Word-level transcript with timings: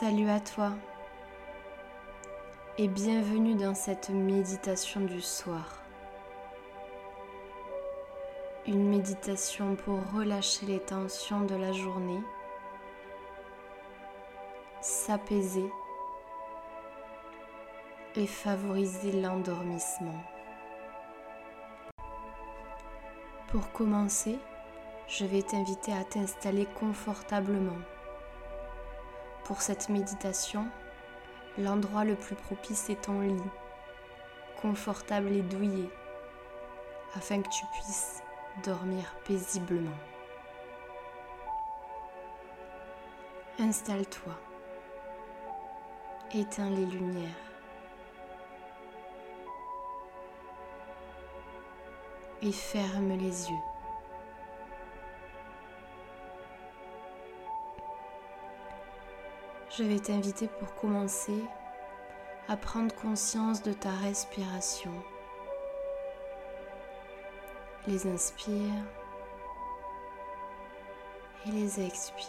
Salut 0.00 0.30
à 0.30 0.40
toi 0.40 0.72
et 2.78 2.88
bienvenue 2.88 3.56
dans 3.56 3.74
cette 3.74 4.08
méditation 4.08 5.02
du 5.02 5.20
soir. 5.20 5.82
Une 8.66 8.88
méditation 8.88 9.76
pour 9.76 9.98
relâcher 10.14 10.64
les 10.64 10.78
tensions 10.78 11.42
de 11.42 11.54
la 11.54 11.72
journée, 11.72 12.22
s'apaiser 14.80 15.70
et 18.16 18.26
favoriser 18.26 19.12
l'endormissement. 19.20 20.24
Pour 23.48 23.70
commencer, 23.72 24.38
je 25.06 25.26
vais 25.26 25.42
t'inviter 25.42 25.92
à 25.92 26.02
t'installer 26.02 26.66
confortablement 26.80 27.76
pour 29.44 29.60
cette 29.60 29.88
méditation, 29.88 30.66
l'endroit 31.58 32.04
le 32.04 32.14
plus 32.14 32.36
propice 32.36 32.88
est 32.90 33.02
ton 33.02 33.20
lit, 33.20 33.42
confortable 34.60 35.32
et 35.32 35.42
douillet, 35.42 35.90
afin 37.14 37.42
que 37.42 37.48
tu 37.48 37.64
puisses 37.72 38.22
dormir 38.64 39.14
paisiblement. 39.24 39.90
Installe-toi, 43.58 44.32
éteins 46.34 46.70
les 46.70 46.86
lumières 46.86 47.28
et 52.42 52.52
ferme 52.52 53.16
les 53.18 53.50
yeux. 53.50 53.71
Je 59.76 59.84
vais 59.84 59.98
t'inviter 59.98 60.48
pour 60.48 60.74
commencer 60.74 61.44
à 62.48 62.56
prendre 62.56 62.94
conscience 62.94 63.62
de 63.62 63.72
ta 63.72 63.90
respiration. 63.90 64.92
Les 67.86 68.06
inspire 68.06 68.74
et 71.46 71.50
les 71.50 71.80
expire. 71.80 72.26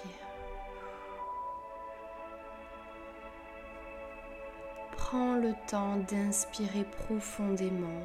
Prends 4.96 5.36
le 5.36 5.54
temps 5.68 5.98
d'inspirer 5.98 6.86
profondément 6.86 8.04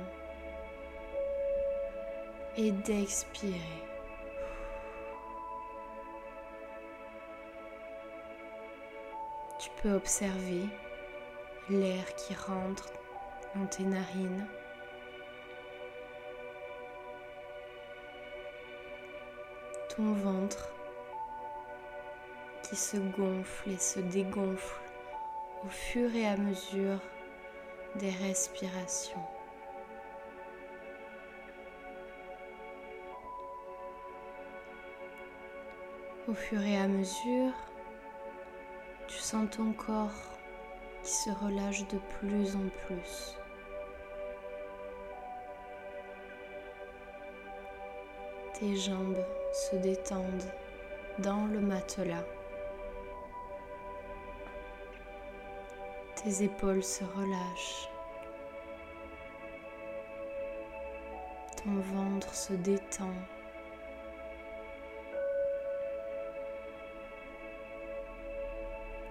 et 2.56 2.72
d'expirer. 2.72 3.87
Peux 9.82 9.92
observer 9.92 10.62
l'air 11.70 12.14
qui 12.16 12.34
rentre 12.34 12.88
dans 13.54 13.66
tes 13.66 13.84
narines. 13.84 14.46
Ton 19.96 20.12
ventre 20.12 20.72
qui 22.62 22.76
se 22.76 22.96
gonfle 22.96 23.70
et 23.70 23.78
se 23.78 24.00
dégonfle 24.00 24.80
au 25.64 25.68
fur 25.68 26.14
et 26.14 26.26
à 26.26 26.36
mesure 26.36 27.00
des 27.96 28.10
respirations. 28.10 29.24
Au 36.28 36.34
fur 36.34 36.60
et 36.60 36.76
à 36.76 36.86
mesure 36.86 37.52
tu 39.08 39.18
sens 39.18 39.48
ton 39.50 39.72
corps 39.72 40.12
qui 41.02 41.10
se 41.10 41.30
relâche 41.30 41.88
de 41.88 41.98
plus 42.18 42.54
en 42.54 42.68
plus. 42.86 43.36
Tes 48.52 48.76
jambes 48.76 49.24
se 49.52 49.76
détendent 49.76 50.52
dans 51.20 51.46
le 51.46 51.60
matelas. 51.60 52.24
Tes 56.16 56.44
épaules 56.44 56.84
se 56.84 57.04
relâchent. 57.04 57.88
Ton 61.56 61.80
ventre 61.80 62.34
se 62.34 62.52
détend. 62.52 63.14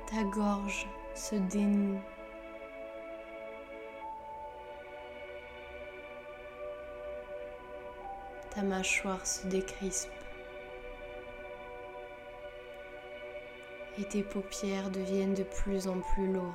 Ta 0.08 0.24
gorge 0.24 0.88
se 1.14 1.36
dénoue. 1.36 2.00
Ta 8.56 8.62
mâchoire 8.62 9.28
se 9.28 9.46
décrispe. 9.48 10.10
Et 14.00 14.06
tes 14.06 14.24
paupières 14.24 14.90
deviennent 14.92 15.34
de 15.34 15.44
plus 15.44 15.90
en 15.90 16.00
plus 16.00 16.32
lourdes. 16.32 16.54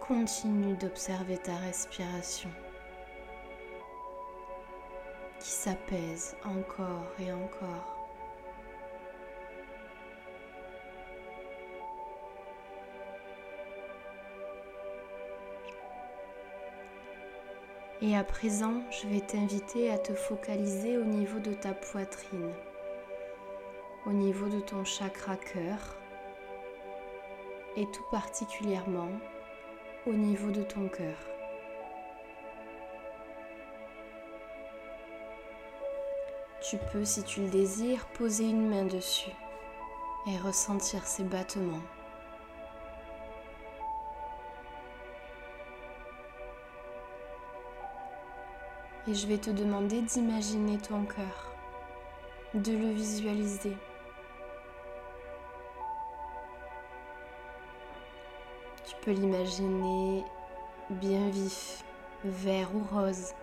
Continue 0.00 0.74
d'observer 0.74 1.38
ta 1.38 1.54
respiration 1.56 2.50
qui 5.46 5.52
s'apaise 5.52 6.34
encore 6.44 7.06
et 7.20 7.30
encore. 7.30 7.94
Et 18.02 18.16
à 18.16 18.24
présent, 18.24 18.82
je 18.90 19.06
vais 19.06 19.20
t'inviter 19.20 19.92
à 19.92 19.98
te 19.98 20.14
focaliser 20.14 20.98
au 20.98 21.04
niveau 21.04 21.38
de 21.38 21.54
ta 21.54 21.74
poitrine, 21.74 22.52
au 24.04 24.12
niveau 24.12 24.48
de 24.48 24.58
ton 24.58 24.84
chakra 24.84 25.36
cœur 25.36 25.96
et 27.76 27.86
tout 27.92 28.04
particulièrement 28.10 29.10
au 30.08 30.12
niveau 30.12 30.50
de 30.50 30.64
ton 30.64 30.88
cœur. 30.88 31.35
Tu 36.68 36.78
peux, 36.78 37.04
si 37.04 37.22
tu 37.22 37.42
le 37.42 37.48
désires, 37.48 38.06
poser 38.06 38.48
une 38.48 38.68
main 38.68 38.86
dessus 38.86 39.30
et 40.26 40.36
ressentir 40.38 41.06
ses 41.06 41.22
battements. 41.22 41.82
Et 49.06 49.14
je 49.14 49.28
vais 49.28 49.38
te 49.38 49.50
demander 49.50 50.02
d'imaginer 50.02 50.78
ton 50.78 51.04
cœur, 51.04 51.54
de 52.54 52.72
le 52.72 52.90
visualiser. 52.90 53.76
Tu 58.84 58.96
peux 59.02 59.12
l'imaginer 59.12 60.24
bien 60.90 61.28
vif, 61.28 61.84
vert 62.24 62.74
ou 62.74 62.82
rose. 62.92 63.34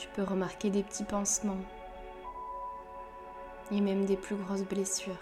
Tu 0.00 0.08
peux 0.08 0.22
remarquer 0.22 0.70
des 0.70 0.82
petits 0.82 1.04
pansements 1.04 1.60
et 3.70 3.82
même 3.82 4.06
des 4.06 4.16
plus 4.16 4.34
grosses 4.34 4.62
blessures. 4.62 5.12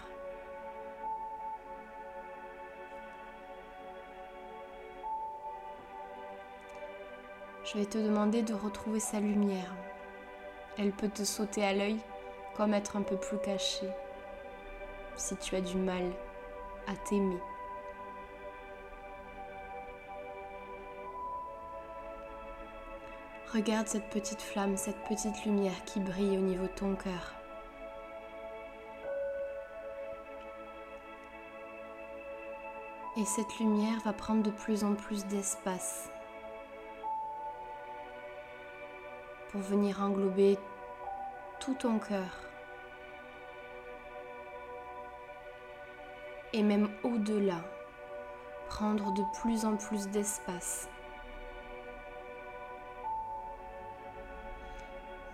Je 7.65 7.77
vais 7.77 7.85
te 7.85 7.97
demander 7.97 8.41
de 8.41 8.53
retrouver 8.53 9.01
sa 9.01 9.19
lumière. 9.19 9.75
Elle 10.77 10.93
peut 10.93 11.09
te 11.09 11.25
sauter 11.25 11.65
à 11.65 11.73
l'œil 11.73 11.99
comme 12.55 12.73
être 12.73 12.95
un 12.95 13.01
peu 13.01 13.17
plus 13.17 13.37
cachée 13.39 13.89
si 15.17 15.35
tu 15.35 15.57
as 15.57 15.61
du 15.61 15.75
mal 15.75 16.09
à 16.87 16.95
t'aimer. 16.95 17.41
Regarde 23.53 23.87
cette 23.87 24.09
petite 24.11 24.43
flamme, 24.43 24.77
cette 24.77 25.03
petite 25.05 25.43
lumière 25.43 25.83
qui 25.85 25.99
brille 25.99 26.37
au 26.37 26.41
niveau 26.41 26.65
de 26.65 26.71
ton 26.71 26.95
cœur. 26.95 27.33
Et 33.17 33.25
cette 33.25 33.57
lumière 33.57 33.99
va 34.05 34.13
prendre 34.13 34.43
de 34.43 34.51
plus 34.51 34.83
en 34.83 34.93
plus 34.93 35.25
d'espace 35.25 36.11
pour 39.49 39.61
venir 39.61 39.99
englober 40.03 40.59
tout 41.59 41.73
ton 41.73 41.97
cœur. 41.97 42.39
Et 46.53 46.61
même 46.61 46.87
au-delà, 47.03 47.63
prendre 48.67 49.11
de 49.11 49.23
plus 49.41 49.65
en 49.65 49.75
plus 49.75 50.07
d'espace. 50.09 50.87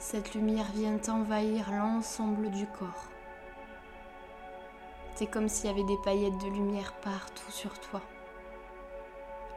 Cette 0.08 0.36
lumière 0.36 0.72
vient 0.72 1.00
envahir 1.08 1.72
l'ensemble 1.72 2.52
du 2.52 2.68
corps. 2.68 3.10
C'est 5.16 5.26
comme 5.26 5.50
s'il 5.50 5.66
y 5.66 5.74
avait 5.74 5.84
des 5.84 5.98
paillettes 6.04 6.38
de 6.38 6.48
lumière 6.48 6.94
partout 7.02 7.50
sur 7.50 7.80
toi, 7.80 8.04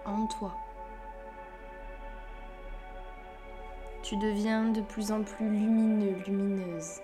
en 0.06 0.26
toi. 0.26 0.54
Tu 4.02 4.16
deviens 4.16 4.70
de 4.70 4.80
plus 4.80 5.12
en 5.12 5.22
plus 5.22 5.50
lumineux, 5.50 6.16
lumineuse. 6.26 7.02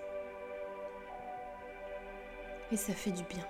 Et 2.71 2.77
ça 2.77 2.93
fait 2.93 3.11
du 3.11 3.21
bien. 3.25 3.45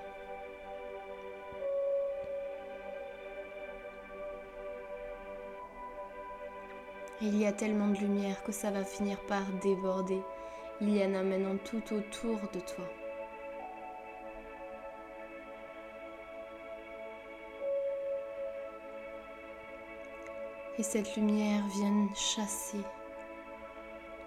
Il 7.22 7.38
y 7.38 7.46
a 7.46 7.54
tellement 7.54 7.88
de 7.88 7.98
lumière 7.98 8.44
que 8.44 8.52
ça 8.52 8.72
va 8.72 8.84
finir 8.84 9.18
par 9.28 9.44
déborder. 9.64 10.22
Il 10.82 10.94
y 10.94 11.02
en 11.02 11.14
a 11.14 11.24
maintenant 11.24 11.56
tout 11.64 11.82
autour 11.94 12.42
de 12.54 12.60
toi. 12.60 12.86
Et 20.78 20.84
cette 20.84 21.16
lumière 21.16 21.66
vient 21.78 22.10
chasser 22.14 22.82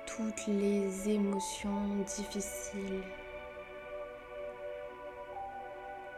toutes 0.06 0.46
les 0.46 1.11
émotions 1.11 1.88
difficiles, 2.06 3.02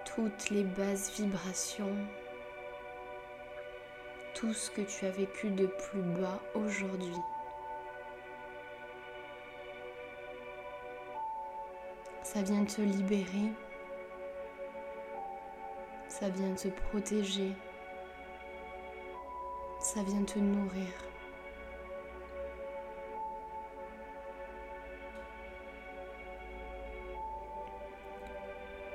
toutes 0.05 0.51
les 0.51 0.63
basses 0.63 1.21
vibrations 1.21 1.97
tout 4.41 4.55
ce 4.55 4.71
que 4.71 4.81
tu 4.81 5.05
as 5.05 5.11
vécu 5.11 5.51
de 5.51 5.67
plus 5.67 6.01
bas 6.01 6.41
aujourd'hui. 6.55 7.15
Ça 12.23 12.41
vient 12.41 12.65
te 12.65 12.81
libérer, 12.81 13.53
ça 16.09 16.31
vient 16.31 16.55
te 16.55 16.69
protéger, 16.69 17.53
ça 19.79 20.03
vient 20.05 20.25
te 20.25 20.39
nourrir. 20.39 20.89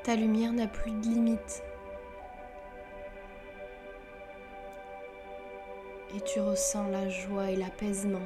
Ta 0.02 0.16
lumière 0.16 0.54
n'a 0.54 0.68
plus 0.68 0.92
de 0.92 1.04
limite. 1.04 1.62
Tu 6.26 6.42
ressens 6.42 6.88
la 6.88 7.08
joie 7.08 7.52
et 7.52 7.56
l'apaisement 7.56 8.26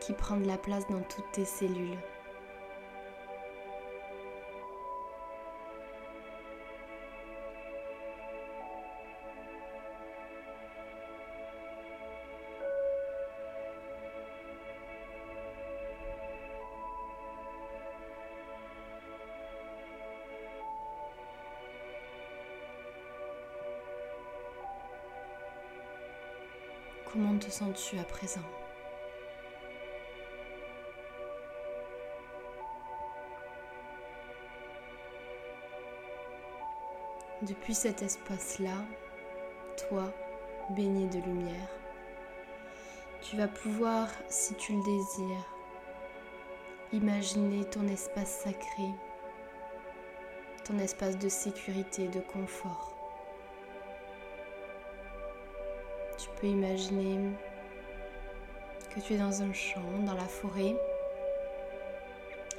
qui 0.00 0.12
prennent 0.12 0.46
la 0.46 0.58
place 0.58 0.86
dans 0.88 1.00
toutes 1.02 1.30
tes 1.32 1.44
cellules. 1.44 1.96
Comment 27.16 27.38
te 27.38 27.50
sens-tu 27.50 27.98
à 27.98 28.04
présent 28.04 28.42
Depuis 37.40 37.74
cet 37.74 38.02
espace-là, 38.02 38.84
toi, 39.88 40.12
baigné 40.68 41.06
de 41.06 41.18
lumière, 41.20 41.70
tu 43.22 43.38
vas 43.38 43.48
pouvoir, 43.48 44.10
si 44.28 44.54
tu 44.56 44.74
le 44.74 44.82
désires, 44.82 45.54
imaginer 46.92 47.64
ton 47.64 47.88
espace 47.88 48.42
sacré, 48.44 48.90
ton 50.64 50.78
espace 50.80 51.16
de 51.16 51.30
sécurité, 51.30 52.08
de 52.08 52.20
confort. 52.20 52.95
Tu 56.18 56.28
peux 56.40 56.46
imaginer 56.46 57.18
que 58.94 59.00
tu 59.00 59.14
es 59.14 59.18
dans 59.18 59.42
un 59.42 59.52
champ, 59.52 59.80
dans 60.04 60.14
la 60.14 60.24
forêt, 60.24 60.74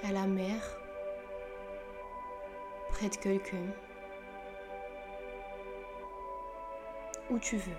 à 0.07 0.12
la 0.12 0.27
mer, 0.27 0.62
près 2.89 3.09
de 3.09 3.15
quelqu'un, 3.15 3.57
où 7.30 7.39
tu 7.39 7.57
veux. 7.57 7.74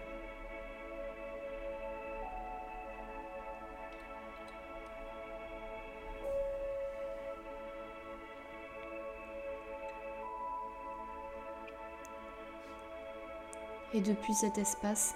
Et 13.94 14.00
depuis 14.00 14.34
cet 14.34 14.58
espace, 14.58 15.14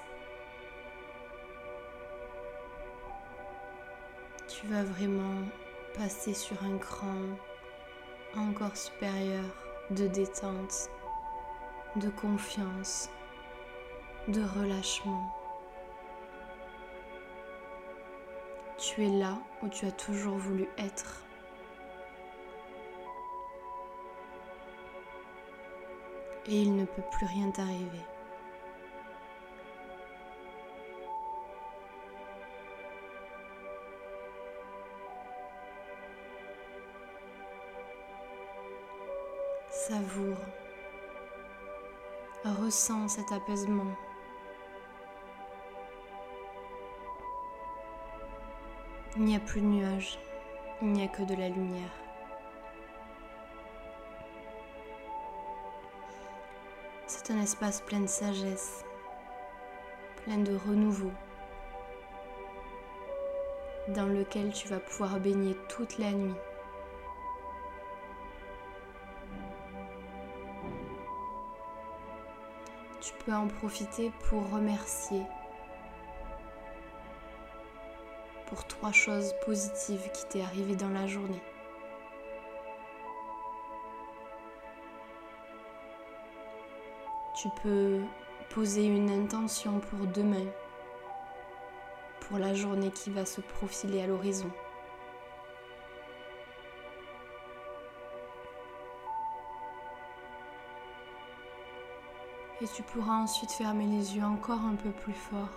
tu 4.62 4.68
vas 4.68 4.84
vraiment 4.84 5.42
passer 5.96 6.34
sur 6.34 6.62
un 6.62 6.78
cran 6.78 7.16
encore 8.36 8.76
supérieur 8.76 9.44
de 9.90 10.06
détente, 10.06 10.88
de 11.96 12.08
confiance, 12.08 13.10
de 14.28 14.40
relâchement. 14.40 15.34
Tu 18.78 19.04
es 19.04 19.10
là 19.10 19.36
où 19.62 19.68
tu 19.68 19.84
as 19.84 19.92
toujours 19.92 20.36
voulu 20.36 20.68
être. 20.78 21.24
Et 26.46 26.62
il 26.62 26.76
ne 26.76 26.84
peut 26.84 27.02
plus 27.10 27.26
rien 27.26 27.50
t'arriver. 27.50 28.04
Savoure. 39.88 40.36
Ressens 42.44 43.08
cet 43.08 43.32
apaisement. 43.32 43.96
Il 49.16 49.24
n'y 49.24 49.34
a 49.34 49.40
plus 49.40 49.60
de 49.60 49.66
nuages, 49.66 50.20
il 50.82 50.92
n'y 50.92 51.02
a 51.02 51.08
que 51.08 51.24
de 51.24 51.34
la 51.34 51.48
lumière. 51.48 51.90
C'est 57.08 57.32
un 57.32 57.40
espace 57.42 57.80
plein 57.80 58.02
de 58.02 58.06
sagesse, 58.06 58.84
plein 60.24 60.38
de 60.38 60.54
renouveau, 60.68 61.10
dans 63.88 64.06
lequel 64.06 64.52
tu 64.52 64.68
vas 64.68 64.78
pouvoir 64.78 65.18
baigner 65.18 65.56
toute 65.68 65.98
la 65.98 66.12
nuit. 66.12 66.36
Tu 73.02 73.12
peux 73.24 73.32
en 73.32 73.48
profiter 73.48 74.12
pour 74.28 74.48
remercier 74.50 75.22
pour 78.46 78.64
trois 78.66 78.92
choses 78.92 79.34
positives 79.44 80.08
qui 80.12 80.26
t'est 80.26 80.42
arrivées 80.42 80.76
dans 80.76 80.90
la 80.90 81.06
journée. 81.06 81.42
Tu 87.34 87.48
peux 87.62 88.00
poser 88.50 88.84
une 88.84 89.10
intention 89.10 89.80
pour 89.80 90.06
demain, 90.06 90.46
pour 92.20 92.38
la 92.38 92.54
journée 92.54 92.90
qui 92.90 93.10
va 93.10 93.24
se 93.24 93.40
profiler 93.40 94.02
à 94.02 94.06
l'horizon. 94.06 94.50
Et 102.62 102.68
tu 102.68 102.82
pourras 102.84 103.16
ensuite 103.16 103.50
fermer 103.50 103.86
les 103.86 104.16
yeux 104.16 104.24
encore 104.24 104.60
un 104.60 104.76
peu 104.76 104.90
plus 104.90 105.12
fort. 105.12 105.48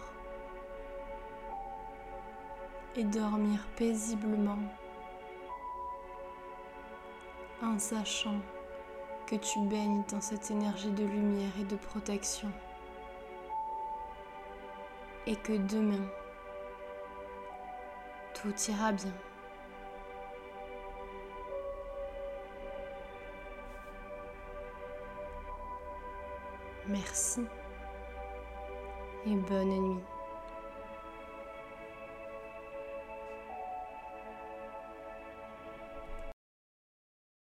Et 2.96 3.04
dormir 3.04 3.60
paisiblement. 3.76 4.58
En 7.62 7.78
sachant 7.78 8.40
que 9.28 9.36
tu 9.36 9.60
baignes 9.68 10.04
dans 10.10 10.22
cette 10.22 10.50
énergie 10.50 10.92
de 10.92 11.04
lumière 11.04 11.52
et 11.60 11.66
de 11.66 11.76
protection. 11.76 12.52
Et 15.28 15.36
que 15.36 15.54
demain 15.54 16.06
tout 18.34 18.54
ira 18.70 18.92
bien 18.92 19.14
Merci 26.88 27.42
et 29.26 29.36
bonne 29.36 29.70
nuit. 29.70 30.04